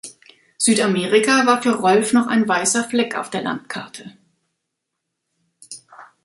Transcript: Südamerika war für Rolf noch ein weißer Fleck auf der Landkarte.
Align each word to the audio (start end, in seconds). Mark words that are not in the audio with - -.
Südamerika 0.57 1.45
war 1.45 1.61
für 1.61 1.73
Rolf 1.75 2.11
noch 2.13 2.25
ein 2.25 2.47
weißer 2.47 2.85
Fleck 2.85 3.13
auf 3.15 3.29
der 3.29 3.43
Landkarte. 3.43 4.17